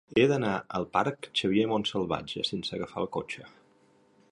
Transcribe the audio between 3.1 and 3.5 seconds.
cotxe.